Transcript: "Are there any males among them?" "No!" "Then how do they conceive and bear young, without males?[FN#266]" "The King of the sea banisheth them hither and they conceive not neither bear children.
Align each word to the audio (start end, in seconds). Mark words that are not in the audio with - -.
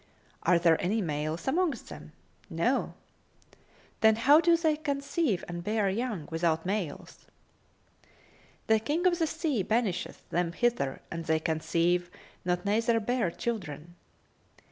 "Are 0.41 0.57
there 0.57 0.81
any 0.81 0.99
males 0.99 1.47
among 1.47 1.69
them?" 1.87 2.11
"No!" 2.49 2.95
"Then 3.99 4.15
how 4.15 4.41
do 4.41 4.57
they 4.57 4.75
conceive 4.75 5.45
and 5.47 5.63
bear 5.63 5.91
young, 5.91 6.27
without 6.31 6.65
males?[FN#266]" 6.65 8.07
"The 8.65 8.79
King 8.79 9.05
of 9.05 9.19
the 9.19 9.27
sea 9.27 9.61
banisheth 9.61 10.27
them 10.29 10.53
hither 10.53 11.01
and 11.11 11.25
they 11.25 11.39
conceive 11.39 12.09
not 12.43 12.65
neither 12.65 12.99
bear 12.99 13.29
children. 13.29 13.93